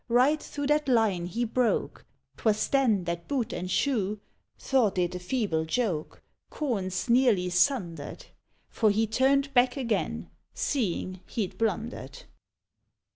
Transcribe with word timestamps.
Right 0.09 0.41
through 0.41 0.65
that 0.65 0.87
line 0.87 1.27
he 1.27 1.45
broke, 1.45 2.05
'Twas 2.37 2.69
then 2.69 3.03
that 3.03 3.27
boot 3.27 3.53
and 3.53 3.69
shoe 3.69 4.19
Thought 4.57 4.97
it 4.97 5.13
a 5.13 5.19
feeble 5.19 5.63
joke— 5.65 6.23
Corns 6.49 7.07
nearly 7.07 7.51
sundered! 7.51 8.25
For 8.67 8.89
he 8.89 9.05
turned 9.05 9.53
back 9.53 9.77
again, 9.77 10.31
Seeing 10.55 11.19
he'd 11.27 11.55
blunder'd. 11.59 12.23